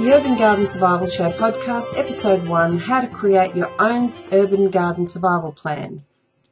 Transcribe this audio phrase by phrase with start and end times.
[0.00, 5.06] The Urban Garden Survival Show podcast, episode one How to Create Your Own Urban Garden
[5.06, 5.98] Survival Plan,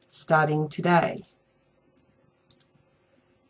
[0.07, 1.23] starting today.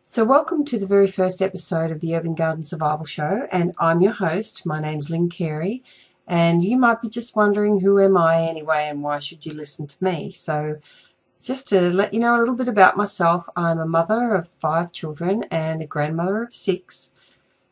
[0.05, 3.99] So, welcome to the very first episode of the Urban Garden Survival Show, and I'm
[3.99, 4.65] your host.
[4.65, 5.83] My name's Lynn Carey,
[6.25, 9.85] and you might be just wondering who am I anyway, and why should you listen
[9.85, 10.31] to me?
[10.31, 10.77] So,
[11.41, 14.93] just to let you know a little bit about myself, I'm a mother of five
[14.93, 17.09] children and a grandmother of six.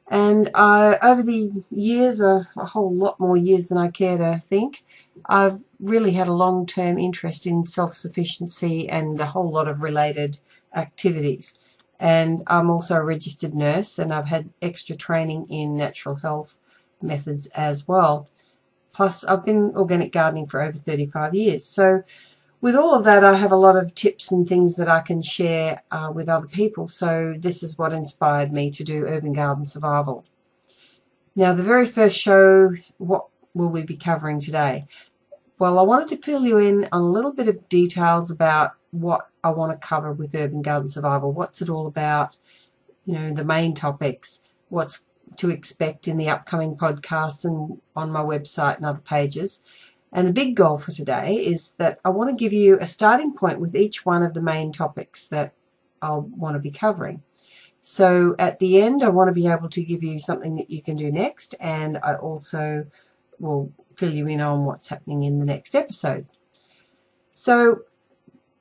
[0.09, 4.41] And uh, over the years, a, a whole lot more years than I care to
[4.47, 4.83] think,
[5.25, 9.81] I've really had a long term interest in self sufficiency and a whole lot of
[9.81, 10.39] related
[10.73, 11.59] activities.
[11.99, 16.59] And I'm also a registered nurse, and I've had extra training in natural health
[17.01, 18.27] methods as well.
[18.93, 21.65] Plus, I've been organic gardening for over 35 years.
[21.65, 22.03] So,
[22.61, 25.21] with all of that, I have a lot of tips and things that I can
[25.21, 26.87] share uh, with other people.
[26.87, 30.25] So this is what inspired me to do Urban Garden Survival.
[31.35, 34.81] Now, the very first show, what will we be covering today?
[35.59, 39.29] Well, I wanted to fill you in on a little bit of details about what
[39.43, 41.31] I want to cover with Urban Garden Survival.
[41.31, 42.37] What's it all about?
[43.05, 48.21] You know, the main topics, what's to expect in the upcoming podcasts and on my
[48.21, 49.61] website and other pages.
[50.13, 53.33] And the big goal for today is that I want to give you a starting
[53.33, 55.53] point with each one of the main topics that
[56.01, 57.23] I'll want to be covering.
[57.81, 60.81] So at the end, I want to be able to give you something that you
[60.81, 62.85] can do next, and I also
[63.39, 66.27] will fill you in on what's happening in the next episode.
[67.31, 67.81] So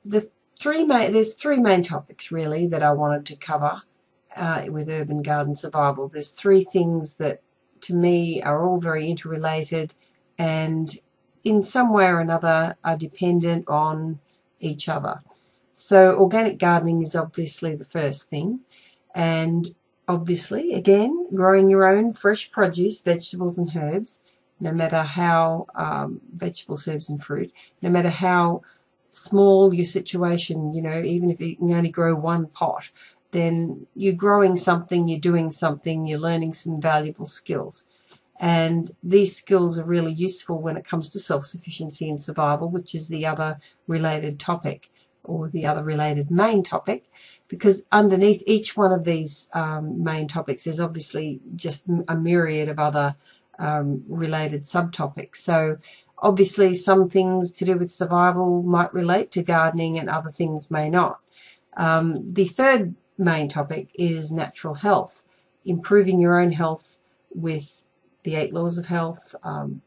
[0.05, 3.81] the three main, there's three main topics really that I wanted to cover
[4.35, 6.07] uh, with urban garden survival.
[6.07, 7.41] There's three things that
[7.81, 9.93] to me are all very interrelated
[10.37, 10.97] and
[11.47, 14.19] in some way or another are dependent on
[14.59, 15.17] each other.
[15.73, 18.61] So organic gardening is obviously the first thing
[19.13, 19.75] and
[20.07, 24.21] obviously again growing your own fresh produce, vegetables and herbs
[24.59, 28.61] no matter how um, vegetables, herbs and fruit, no matter how
[29.11, 32.89] small your situation, you know, even if you can only grow one pot,
[33.31, 37.85] then you're growing something, you're doing something, you're learning some valuable skills.
[38.39, 43.07] And these skills are really useful when it comes to self-sufficiency and survival, which is
[43.07, 44.91] the other related topic
[45.23, 47.09] or the other related main topic,
[47.47, 52.79] because underneath each one of these um, main topics there's obviously just a myriad of
[52.79, 53.15] other
[53.59, 55.37] um, related subtopics.
[55.37, 55.77] So
[56.19, 60.89] obviously some things to do with survival might relate to gardening and other things may
[60.89, 61.19] not.
[61.75, 65.23] Um, the third main topic is natural health,
[65.65, 66.99] improving your own health
[67.31, 67.83] with
[68.27, 69.33] the eight laws of health.
[69.41, 69.81] Um,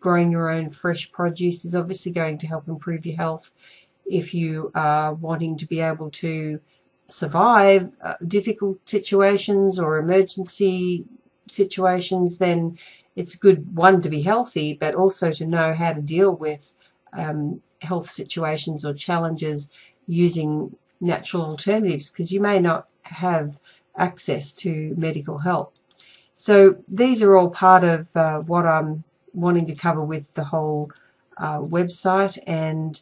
[0.00, 3.54] growing your own fresh produce is obviously going to help improve your health.
[4.04, 6.60] If you are wanting to be able to
[7.08, 11.06] survive uh, difficult situations or emergency
[11.48, 12.78] situations, then
[13.16, 16.74] it's good, one, to be healthy, but also to know how to deal with
[17.14, 19.70] um, health situations or challenges
[20.06, 23.58] using natural alternatives because you may not have
[23.96, 25.74] access to medical help.
[26.36, 30.92] So these are all part of uh, what I'm wanting to cover with the whole
[31.38, 33.00] uh, website and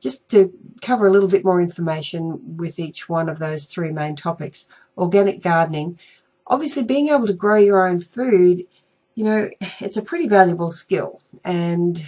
[0.00, 0.52] just to
[0.82, 4.66] cover a little bit more information with each one of those three main topics.
[4.98, 5.98] Organic gardening.
[6.46, 8.66] Obviously being able to grow your own food,
[9.14, 9.48] you know,
[9.80, 12.04] it's a pretty valuable skill and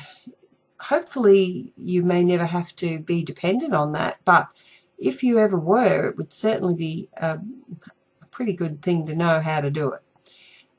[0.79, 4.47] hopefully you may never have to be dependent on that but
[4.99, 7.39] if you ever were it would certainly be a,
[8.23, 10.03] a pretty good thing to know how to do it.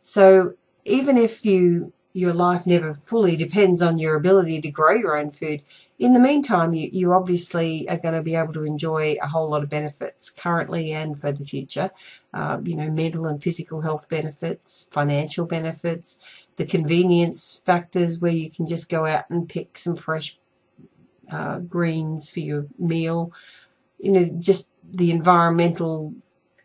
[0.07, 0.53] So
[0.85, 5.29] even if you your life never fully depends on your ability to grow your own
[5.29, 5.62] food,
[6.00, 9.50] in the meantime, you, you obviously are going to be able to enjoy a whole
[9.50, 11.91] lot of benefits currently and for the future.
[12.34, 16.25] Uh, you know, mental and physical health benefits, financial benefits,
[16.56, 20.39] the convenience factors where you can just go out and pick some fresh
[21.29, 23.34] uh, greens for your meal.
[24.00, 26.13] You know, just the environmental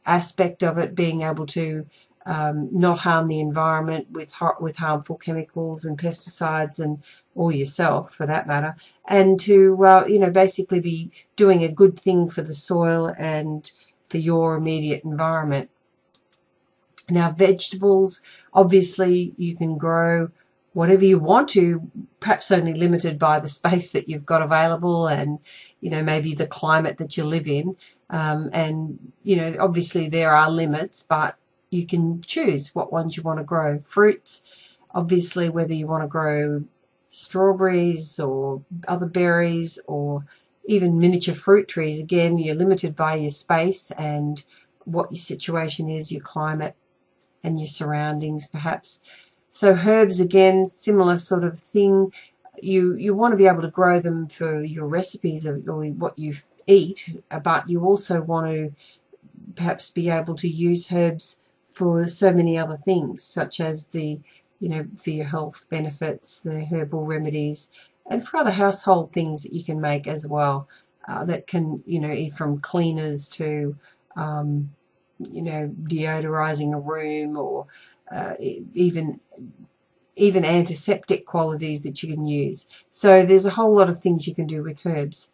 [0.07, 1.87] aspect of it, being able to
[2.27, 7.03] um, not harm the environment with with harmful chemicals and pesticides and
[7.35, 8.77] or yourself for that matter
[9.07, 13.73] and to uh, you know basically be doing a good thing for the soil and
[14.07, 15.71] for your immediate environment.
[17.11, 18.21] Now vegetables
[18.55, 20.31] obviously you can grow
[20.75, 21.91] whatever you want to
[22.21, 25.41] perhaps only limited by the space that you've got available and
[25.81, 27.77] you know maybe the climate that you live in.
[28.11, 31.37] Um, and you know obviously there are limits but
[31.73, 33.81] you can choose what ones you want to grow.
[33.81, 34.43] Fruits,
[34.95, 36.65] obviously, whether you want to grow
[37.09, 40.27] strawberries or other berries or
[40.67, 44.45] even miniature fruit trees, again, you're limited by your space and
[44.85, 46.77] what your situation is, your climate
[47.43, 49.01] and your surroundings perhaps.
[49.51, 52.13] So herbs again, similar sort of thing.
[52.61, 56.19] You you want to be able to grow them for your recipes or, or what
[56.19, 56.35] you
[56.67, 58.75] eat, but you also want to
[59.55, 61.41] perhaps be able to use herbs
[61.73, 64.21] for so many other things, such as the
[64.61, 67.71] you know for your health benefits, the herbal remedies,
[68.09, 70.69] and for other household things that you can make as well.
[71.09, 73.77] Uh, that can you know from cleaners to
[74.17, 74.71] um,
[75.19, 77.67] you know deodorizing a room or
[78.11, 78.35] uh,
[78.75, 79.19] even
[80.17, 82.67] even antiseptic qualities that you can use.
[82.91, 85.33] So there's a whole lot of things you can do with herbs.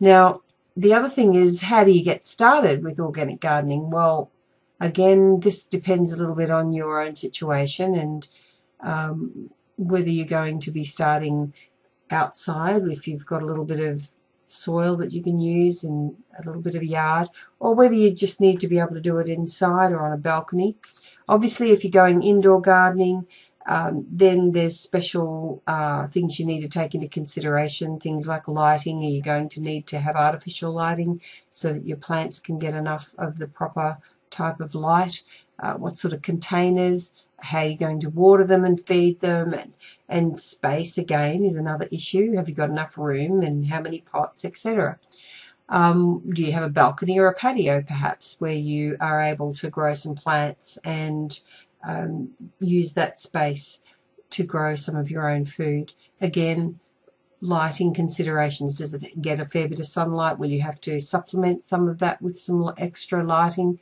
[0.00, 0.42] Now,
[0.76, 3.90] the other thing is how do you get started with organic gardening?
[3.90, 4.30] Well,
[4.80, 8.26] again, this depends a little bit on your own situation and
[8.80, 11.52] um, whether you're going to be starting
[12.10, 14.08] outside, if you've got a little bit of
[14.48, 17.28] soil that you can use and a little bit of a yard,
[17.58, 20.16] or whether you just need to be able to do it inside or on a
[20.16, 20.76] balcony.
[21.28, 23.26] Obviously, if you're going indoor gardening,
[23.66, 29.04] um, then there's special uh, things you need to take into consideration, things like lighting.
[29.04, 31.20] Are you going to need to have artificial lighting
[31.52, 33.98] so that your plants can get enough of the proper
[34.30, 35.22] type of light?
[35.58, 37.12] Uh, what sort of containers?
[37.42, 39.72] How you're going to water them and feed them, and,
[40.08, 42.36] and space again is another issue.
[42.36, 44.98] Have you got enough room and how many pots, etc.
[45.70, 49.70] Um, do you have a balcony or a patio perhaps where you are able to
[49.70, 51.38] grow some plants and
[51.86, 53.80] um, use that space
[54.30, 55.92] to grow some of your own food?
[56.20, 56.80] Again,
[57.40, 58.74] lighting considerations.
[58.74, 60.38] Does it get a fair bit of sunlight?
[60.38, 63.80] Will you have to supplement some of that with some extra lighting?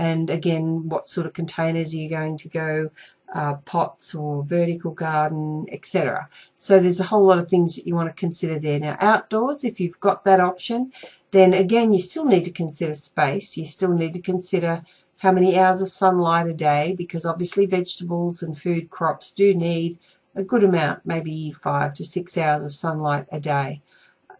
[0.00, 2.90] And again, what sort of containers are you going to go?
[3.32, 6.28] Uh, pots or vertical garden, etc.
[6.56, 8.80] So there's a whole lot of things that you want to consider there.
[8.80, 10.92] Now outdoors, if you've got that option,
[11.30, 13.56] then again you still need to consider space.
[13.56, 14.82] You still need to consider
[15.18, 19.98] how many hours of sunlight a day because obviously vegetables and food crops do need
[20.34, 23.82] a good amount, maybe five to six hours of sunlight a day.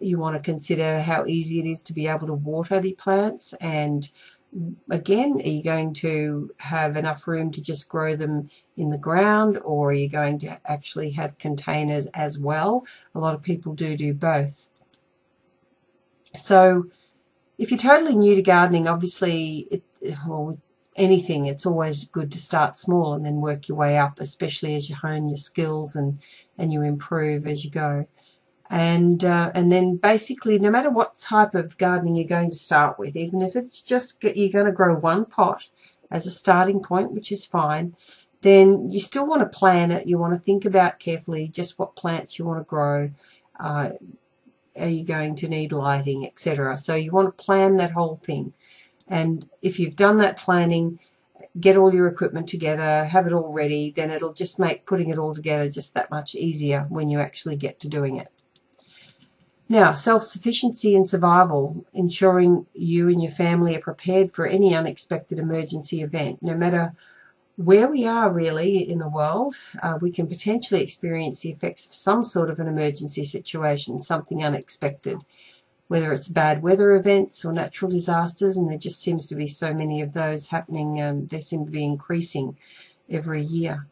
[0.00, 3.52] You want to consider how easy it is to be able to water the plants
[3.60, 4.10] and
[4.90, 9.58] again, are you going to have enough room to just grow them in the ground
[9.64, 12.84] or are you going to actually have containers as well?
[13.14, 14.68] A lot of people do do both.
[16.36, 16.86] So
[17.58, 19.82] if you're totally new to gardening, obviously, it,
[20.26, 20.58] well,
[20.96, 24.88] anything, it's always good to start small and then work your way up, especially as
[24.88, 26.20] you hone your skills and,
[26.58, 28.06] and you improve as you go.
[28.72, 33.00] And, uh, and then basically, no matter what type of gardening you're going to start
[33.00, 35.68] with, even if it's just you're going to grow one pot
[36.08, 37.96] as a starting point, which is fine,
[38.42, 40.06] then you still want to plan it.
[40.06, 43.10] You want to think about carefully just what plants you want to grow.
[43.58, 43.90] Uh,
[44.78, 46.78] are you going to need lighting, etc.
[46.78, 48.52] So you want to plan that whole thing.
[49.08, 51.00] And if you've done that planning,
[51.58, 55.18] get all your equipment together, have it all ready, then it'll just make putting it
[55.18, 58.28] all together just that much easier when you actually get to doing it.
[59.70, 66.02] Now, self-sufficiency and survival, ensuring you and your family are prepared for any unexpected emergency
[66.02, 66.42] event.
[66.42, 66.92] No matter
[67.54, 71.94] where we are really in the world, uh, we can potentially experience the effects of
[71.94, 75.18] some sort of an emergency situation, something unexpected,
[75.86, 79.72] whether it's bad weather events or natural disasters, and there just seems to be so
[79.72, 82.58] many of those happening, um, they seem to be increasing
[83.08, 83.86] every year.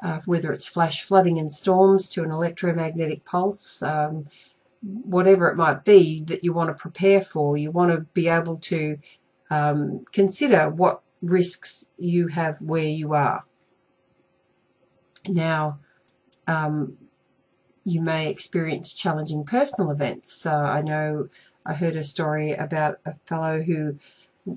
[0.00, 4.26] Uh, whether it's flash flooding and storms to an electromagnetic pulse, um,
[4.82, 7.56] whatever it might be that you want to prepare for.
[7.56, 8.98] You want to be able to
[9.50, 13.44] um, consider what risks you have where you are.
[15.28, 15.80] Now,
[16.46, 16.96] um,
[17.84, 20.46] you may experience challenging personal events.
[20.46, 21.28] Uh, I know
[21.64, 23.98] I heard a story about a fellow who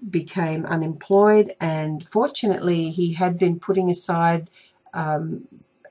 [0.09, 4.49] became unemployed and fortunately he had been putting aside
[4.93, 5.47] um,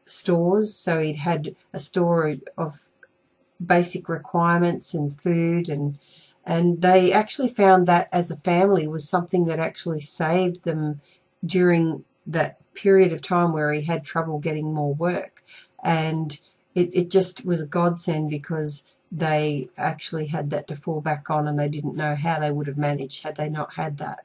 [0.07, 2.90] stores so he'd had a store of
[3.65, 5.99] basic requirements and food and
[6.45, 11.01] and they actually found that as a family was something that actually saved them
[11.45, 15.45] during that period of time where he had trouble getting more work.
[15.83, 16.39] And
[16.75, 21.49] it, it just was a godsend because they actually had that to fall back on
[21.49, 24.21] and they didn't know how they would have managed had they not had that.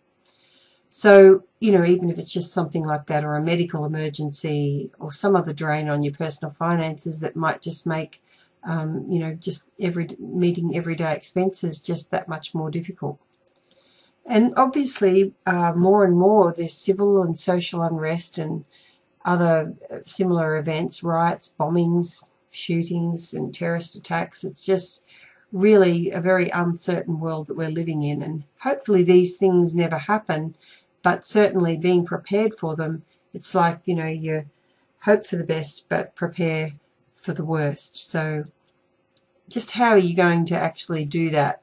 [0.89, 5.11] So you know even if it's just something like that or a medical emergency or
[5.11, 8.23] some other drain on your personal finances that might just make
[8.65, 13.19] um, you know, just every meeting everyday expenses just that much more difficult.
[14.25, 18.65] And obviously, uh, more and more there's civil and social unrest and
[19.23, 24.43] other uh, similar events, riots, bombings, shootings, and terrorist attacks.
[24.43, 25.03] It's just
[25.51, 28.23] really a very uncertain world that we're living in.
[28.23, 30.55] And hopefully, these things never happen,
[31.03, 34.45] but certainly being prepared for them, it's like, you know, you're
[35.01, 36.71] hope for the best but prepare
[37.25, 38.09] for the worst.
[38.09, 38.43] So
[39.49, 41.61] just how are you going to actually do that?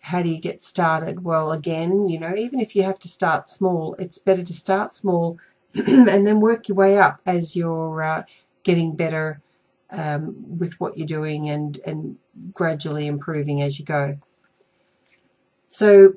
[0.00, 1.24] How do you get started?
[1.24, 4.94] Well, again, you know, even if you have to start small, it's better to start
[4.94, 5.38] small
[5.74, 8.24] and then work your way up as you're uh,
[8.62, 9.40] getting better
[9.90, 12.16] um, with what you're doing and, and
[12.52, 14.18] gradually improving as you go.
[15.68, 16.14] So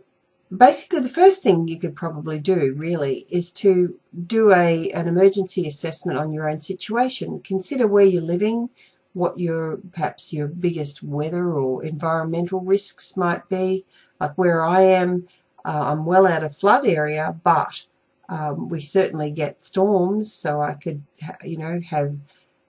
[0.55, 5.67] basically the first thing you could probably do really is to do a an emergency
[5.67, 7.41] assessment on your own situation.
[7.41, 8.69] Consider where you're living,
[9.13, 13.85] what your perhaps your biggest weather or environmental risks might be.
[14.19, 15.27] Like where I am,
[15.63, 17.85] uh, I'm well out of flood area, but
[18.27, 21.03] um, we certainly get storms, so I could,
[21.43, 22.15] you know, have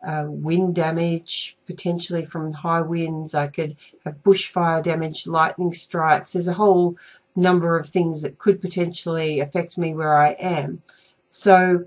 [0.03, 3.35] uh, wind damage, potentially from high winds.
[3.35, 6.33] I could have bushfire damage, lightning strikes.
[6.33, 6.97] There's a whole
[7.41, 10.83] number of things that could potentially affect me where I am.
[11.31, 11.87] So,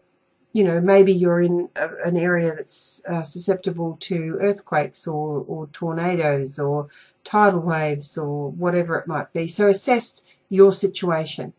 [0.51, 5.67] you know, maybe you're in a, an area that's uh, susceptible to earthquakes or, or
[5.67, 6.87] tornadoes or
[7.23, 9.47] tidal waves or whatever it might be.
[9.47, 11.53] So assess your situation.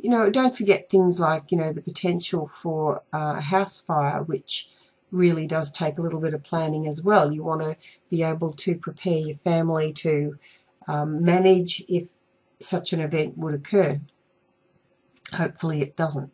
[0.00, 4.22] You know, don't forget things like, you know, the potential for uh, a house fire,
[4.22, 4.68] which
[5.10, 7.32] really does take a little bit of planning as well.
[7.32, 7.76] You want to
[8.10, 10.38] be able to prepare your family to
[10.86, 12.10] um, manage if
[12.60, 14.00] such an event would occur.
[15.34, 16.30] Hopefully it doesn't.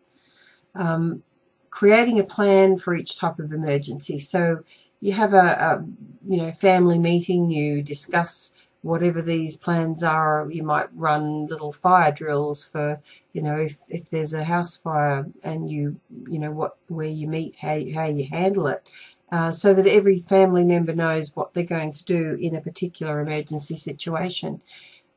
[0.75, 1.23] Um,
[1.71, 4.19] creating a plan for each type of emergency.
[4.19, 4.63] So
[5.01, 5.85] you have a, a,
[6.29, 10.49] you know family meeting, you discuss whatever these plans are.
[10.51, 13.01] You might run little fire drills for
[13.33, 15.99] you know if, if there's a house fire and you
[16.29, 18.89] you know what where you meet, how how you handle it.
[19.33, 23.19] Uh, so that every family member knows what they're going to do in a particular
[23.19, 24.63] emergency situation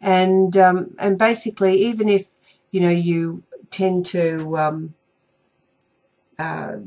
[0.01, 2.29] and um, and basically even if
[2.71, 4.93] you know you tend to um,
[6.39, 6.77] uh,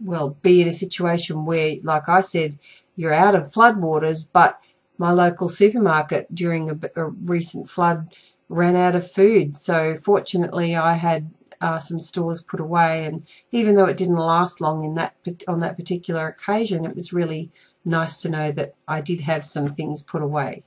[0.00, 2.58] well be in a situation where like I said
[2.96, 4.60] you're out of floodwaters but
[4.96, 8.14] my local supermarket during a, a, recent flood
[8.48, 13.74] ran out of food so fortunately I had uh, some stores put away and even
[13.74, 15.14] though it didn't last long in that
[15.48, 17.50] on that particular occasion it was really
[17.84, 20.64] nice to know that I did have some things put away.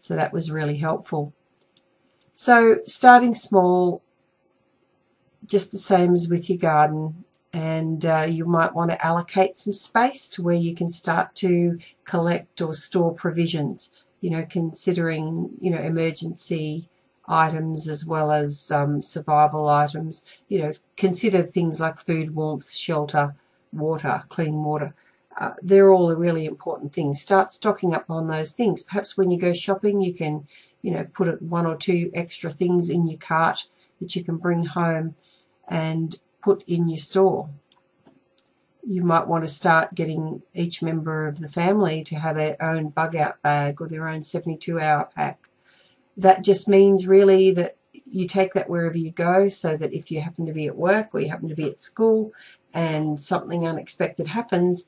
[0.00, 1.32] So that was really helpful.
[2.34, 4.02] So starting small,
[5.44, 9.74] just the same as with your garden, and uh, you might want to allocate some
[9.74, 15.70] space to where you can start to collect or store provisions, you know, considering, you
[15.70, 16.88] know, emergency
[17.28, 20.24] items as well as um, survival items.
[20.48, 23.34] You know, consider things like food, warmth, shelter,
[23.70, 24.94] water, clean water
[25.38, 27.14] uh, they're all a really important thing.
[27.14, 28.82] Start stocking up on those things.
[28.82, 30.46] Perhaps when you go shopping, you can,
[30.82, 33.68] you know, put one or two extra things in your cart
[34.00, 35.14] that you can bring home
[35.68, 37.48] and put in your store.
[38.82, 42.88] You might want to start getting each member of the family to have their own
[42.88, 45.48] bug out bag or their own 72 hour pack.
[46.16, 47.76] That just means really that
[48.10, 51.10] you take that wherever you go so that if you happen to be at work
[51.12, 52.32] or you happen to be at school
[52.74, 54.86] and something unexpected happens,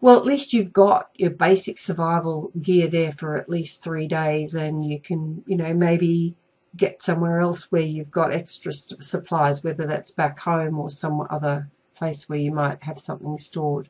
[0.00, 4.54] well, at least you've got your basic survival gear there for at least three days,
[4.54, 6.36] and you can, you know, maybe
[6.76, 11.68] get somewhere else where you've got extra supplies, whether that's back home or some other
[11.96, 13.88] place where you might have something stored.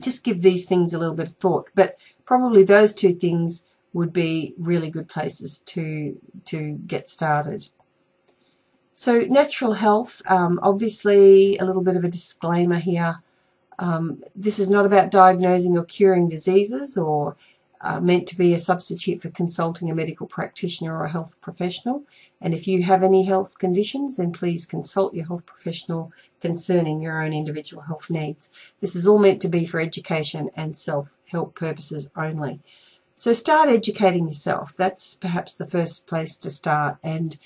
[0.00, 4.12] Just give these things a little bit of thought, but probably those two things would
[4.12, 7.70] be really good places to to get started.
[8.94, 13.22] So natural health, um, obviously a little bit of a disclaimer here.
[13.78, 17.36] Um, this is not about diagnosing or curing diseases or
[17.80, 22.02] uh, meant to be a substitute for consulting a medical practitioner or a health professional.
[22.40, 27.22] And if you have any health conditions, then please consult your health professional concerning your
[27.22, 28.50] own individual health needs.
[28.80, 32.60] This is all meant to be for education and self-help purposes only.
[33.14, 34.74] So start educating yourself.
[34.76, 36.98] That's perhaps the first place to start.
[37.02, 37.38] And,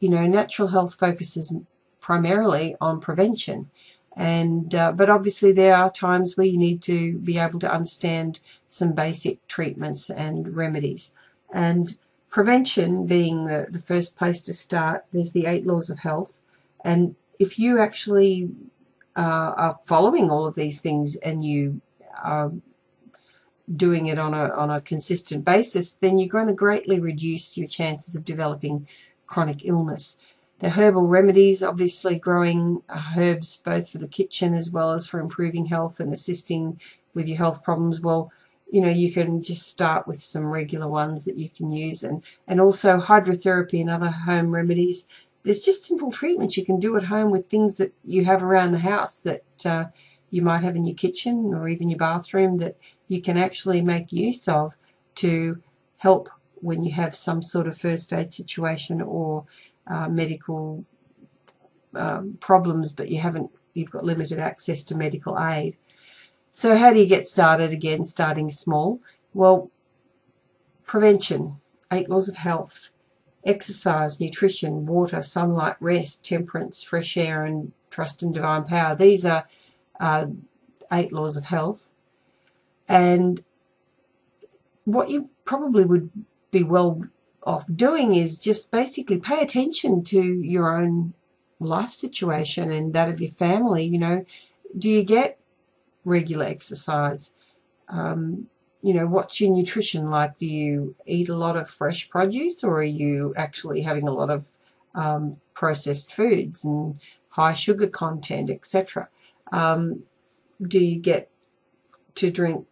[0.00, 1.54] you know, natural health focuses
[2.00, 3.70] primarily on prevention
[4.16, 8.40] and uh, but obviously there are times where you need to be able to understand
[8.68, 11.12] some basic treatments and remedies.
[11.52, 11.98] And
[12.30, 16.40] prevention being the, the first place to start there's the eight laws of health.
[16.84, 18.50] And if you actually
[19.16, 21.80] uh, are following all of these things and you
[22.22, 22.52] are
[23.76, 27.68] doing it on a on a consistent basis then you're going to greatly reduce your
[27.68, 28.86] chances of developing
[29.26, 30.18] chronic illness
[30.62, 35.18] now, herbal remedies, obviously growing uh, herbs both for the kitchen as well as for
[35.18, 36.80] improving health and assisting
[37.14, 38.00] with your health problems.
[38.00, 38.30] Well,
[38.70, 42.22] you know, you can just start with some regular ones that you can use and,
[42.46, 45.08] and also hydrotherapy and other home remedies.
[45.42, 48.70] there's just simple treatments you can do at home with things that you have around
[48.70, 49.86] the house that uh,
[50.30, 52.76] you might have in your kitchen or even your bathroom that
[53.08, 54.76] you can actually make use of
[55.16, 55.60] to
[55.98, 59.44] help when you have some sort of first aid situation or
[59.86, 60.84] uh, medical
[61.94, 65.76] um, problems but you haven't you've got limited access to medical aid.
[66.50, 69.00] So how do you get started again starting small?
[69.32, 69.70] Well
[70.86, 71.56] prevention,
[71.90, 72.90] eight laws of health,
[73.44, 78.94] exercise, nutrition, water, sunlight, rest, temperance, fresh air, and trust in divine power.
[78.94, 79.48] These are
[79.98, 80.26] uh,
[80.92, 81.88] eight laws of health.
[82.88, 83.42] And
[84.84, 86.10] what you probably would
[86.50, 87.04] be well
[87.44, 91.14] off doing is just basically pay attention to your own
[91.58, 93.84] life situation and that of your family.
[93.84, 94.24] You know,
[94.76, 95.38] do you get
[96.04, 97.32] regular exercise?
[97.88, 98.48] Um,
[98.82, 100.38] you know, what's your nutrition like?
[100.38, 104.30] Do you eat a lot of fresh produce or are you actually having a lot
[104.30, 104.48] of
[104.94, 109.08] um, processed foods and high sugar content, etc.?
[109.52, 110.02] Um,
[110.60, 111.30] do you get
[112.16, 112.66] to drink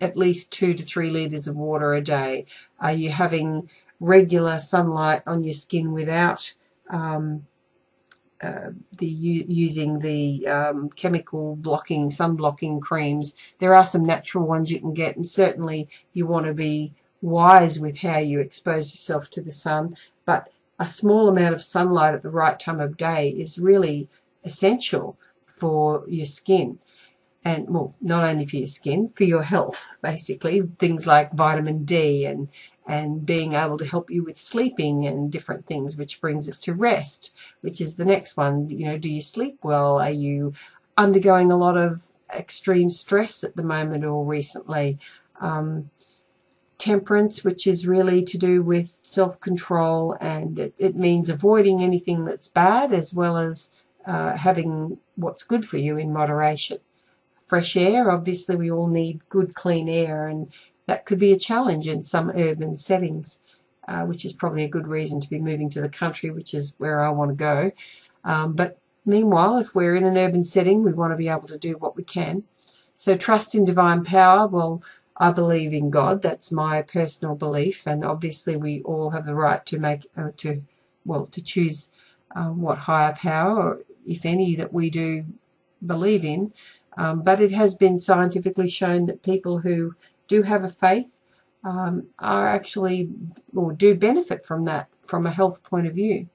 [0.00, 2.46] at least two to three litres of water a day?
[2.78, 3.68] Are you having
[4.00, 6.54] regular sunlight on your skin without
[6.88, 7.46] um,
[8.42, 13.34] uh, the using the um, chemical blocking, sun blocking creams.
[13.58, 17.78] There are some natural ones you can get, and certainly you want to be wise
[17.78, 19.94] with how you expose yourself to the sun.
[20.24, 24.08] But a small amount of sunlight at the right time of day is really
[24.42, 26.78] essential for your skin
[27.44, 30.62] and well not only for your skin for your health basically.
[30.78, 32.48] Things like vitamin D and
[32.86, 36.74] and being able to help you with sleeping and different things which brings us to
[36.74, 38.68] rest which is the next one.
[38.68, 39.98] You know do you sleep well?
[39.98, 40.52] Are you
[40.96, 42.02] undergoing a lot of
[42.34, 44.98] extreme stress at the moment or recently?
[45.40, 45.90] Um,
[46.76, 52.48] temperance which is really to do with self-control and it, it, means avoiding anything that's
[52.48, 53.70] bad as well as
[54.06, 56.78] uh, having what's good for you in moderation
[57.50, 58.10] fresh air.
[58.12, 60.52] Obviously, we all need good, clean air, and
[60.86, 63.40] that could be a challenge in some urban settings,
[63.88, 66.74] uh, which is probably a good reason to be moving to the country, which is
[66.78, 67.72] where I want to go.
[68.24, 71.58] Um, but meanwhile, if we're in an urban setting, we want to be able to
[71.58, 72.44] do what we can.
[72.94, 74.46] So trust in divine power.
[74.46, 74.82] Well,
[75.16, 76.22] I believe in God.
[76.22, 80.62] That's my personal belief, and obviously, we all have the right to make uh, to
[81.04, 81.92] well to choose
[82.36, 85.24] uh, what higher power, if any, that we do
[85.84, 86.52] believe in.
[86.96, 89.94] Um, but it has been scientifically shown that people who
[90.28, 91.20] do have a faith
[91.64, 93.10] um, are actually
[93.54, 96.28] or do benefit from that from a health point of view.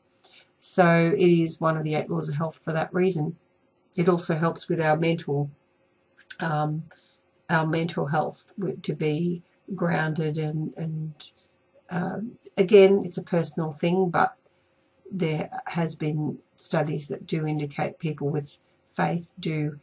[0.59, 3.37] So it is one of the eight laws of health for that reason.
[3.95, 5.49] It also helps with our mental
[6.39, 6.83] um,
[7.49, 11.13] our mental health to be grounded and and
[11.89, 14.35] um, again it's a personal thing, but
[15.11, 18.57] there has been studies that do indicate people with
[18.89, 19.79] faith do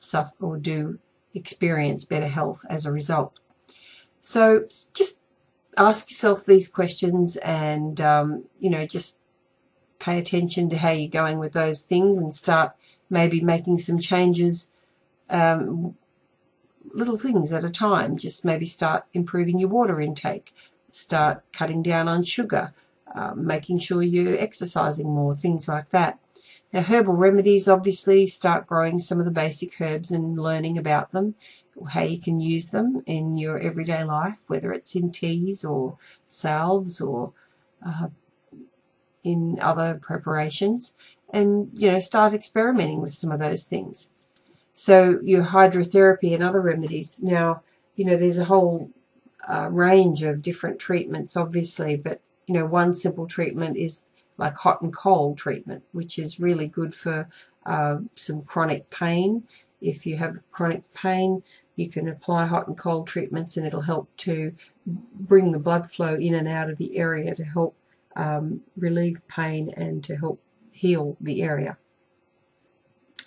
[0.00, 0.98] suffer or do
[1.34, 3.38] experience better health as a result.
[4.22, 5.20] So just
[5.76, 9.20] ask yourself these questions and, um, you know, just
[9.98, 12.72] pay attention to how you're going with those things and start
[13.10, 14.72] maybe making some changes,
[15.28, 15.96] um,
[16.92, 18.16] little things at a time.
[18.16, 20.54] Just maybe start improving your water intake,
[20.90, 22.72] start cutting down on sugar,
[23.14, 26.18] um, making sure you're exercising more, things like that.
[26.72, 31.34] Now herbal remedies obviously start growing some of the basic herbs and learning about them,
[31.90, 37.00] how you can use them in your everyday life, whether it's in teas or salves
[37.00, 37.32] or
[37.84, 38.08] uh,
[39.22, 40.94] in other preparations
[41.32, 44.10] and you know start experimenting with some of those things.
[44.74, 47.20] So your hydrotherapy and other remedies.
[47.22, 47.62] Now,
[47.96, 48.90] you know, there's a whole
[49.46, 54.04] uh, range of different treatments, obviously, but you know, one simple treatment is
[54.40, 57.28] like hot and cold treatment, which is really good for
[57.66, 59.44] uh, some chronic pain.
[59.82, 61.42] If you have chronic pain,
[61.76, 64.54] you can apply hot and cold treatments and it'll help to
[64.86, 67.76] bring the blood flow in and out of the area to help
[68.16, 70.40] um, relieve pain and to help
[70.72, 71.76] heal the area.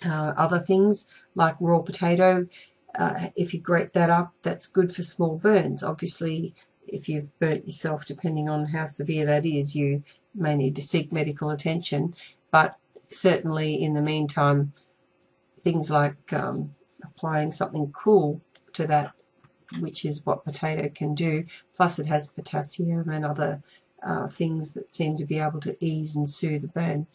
[0.04, 2.48] Uh, other things like raw potato,
[2.98, 5.82] uh, if you grate that up, that's good for small burns.
[5.82, 6.54] Obviously,
[6.86, 10.02] if you've burnt yourself, depending on how severe that is, you
[10.34, 12.14] may need to seek medical attention.
[12.50, 12.76] But
[13.10, 14.72] certainly in the meantime,
[15.62, 18.40] things like um, applying something cool
[18.74, 19.12] to that,
[19.80, 21.44] which is what potato can do,
[21.76, 23.62] plus it has potassium and other
[24.02, 27.06] uh, things that seem to be able to ease and soothe the burn.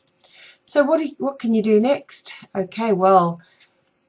[0.66, 2.46] So what, you, what can you do next?
[2.56, 3.40] Okay, well,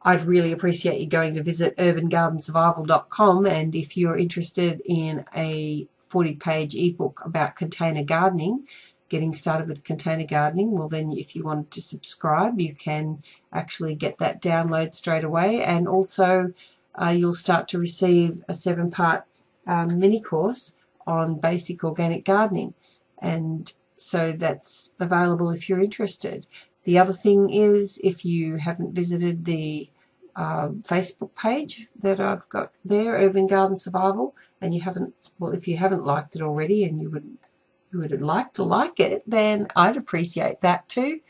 [0.03, 6.35] I'd really appreciate you going to visit urbangardensurvival.com and if you're interested in a 40
[6.37, 8.67] page ebook about container gardening,
[9.11, 13.95] getting started with container gardening, well then if you wanted to subscribe you can actually
[13.95, 16.55] get that download straight away and also
[16.95, 19.25] uh, you'll start to receive a seven part
[19.67, 22.73] um, mini course on basic organic gardening
[23.19, 26.47] and so that's available if you're interested.
[26.85, 29.91] The other thing is if you haven't visited the
[30.35, 35.69] uh, Facebook page that I've got there, Urban Garden Survival, and you haven't, well, if
[35.69, 37.37] you haven't liked it already and you would
[37.93, 41.21] you would like to like it, then I'd appreciate that too.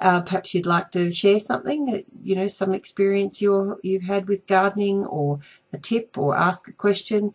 [0.00, 4.28] Uh, perhaps you'd like to share something, that, you know, some experience you're you've had
[4.28, 5.40] with gardening or
[5.74, 7.34] a tip or ask a question.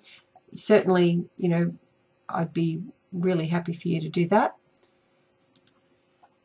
[0.54, 1.74] Certainly, you know,
[2.28, 4.56] I'd be really happy for you to do that.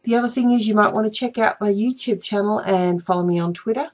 [0.02, 3.22] The other thing is you might want to check out my YouTube channel and follow
[3.22, 3.90] me on Twitter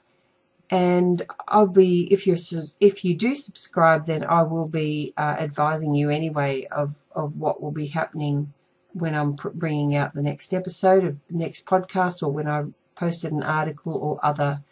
[0.69, 2.37] and I'll be if you're
[2.79, 7.61] if you do subscribe then I will be uh, advising you anyway of of what
[7.61, 8.53] will be happening
[8.93, 13.31] when I'm bringing out the next episode of the next podcast or when I've posted
[13.31, 14.63] an article or other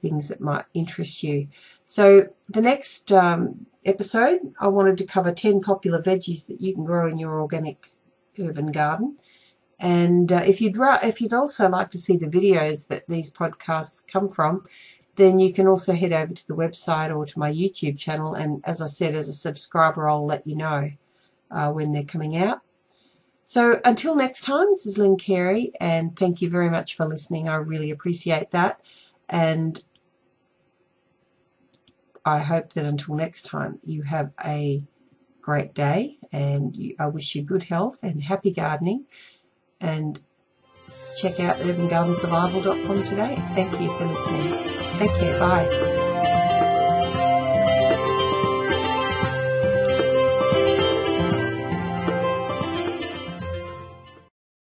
[0.00, 1.48] things that might interest you.
[1.86, 6.84] So the next um, episode I wanted to cover 10 popular veggies that you can
[6.84, 7.88] grow in your organic
[8.38, 9.18] urban garden.
[9.78, 14.06] And uh, if you'd if you'd also like to see the videos that these podcasts
[14.06, 14.64] come from
[15.16, 18.34] then you can also head over to the website or to my YouTube channel.
[18.34, 20.90] And as I said, as a subscriber, I'll let you know
[21.50, 22.60] uh, when they're coming out.
[23.44, 27.48] So until next time, this is Lynn Carey, and thank you very much for listening.
[27.48, 28.80] I really appreciate that.
[29.28, 29.82] And
[32.24, 34.82] I hope that until next time, you have a
[35.42, 39.04] great day, and you, I wish you good health and happy gardening.
[39.78, 40.20] And
[41.18, 43.36] check out urbangardensurvival.com today.
[43.54, 44.83] Thank you for listening.
[44.98, 45.40] Take care.
[45.40, 46.03] Bye.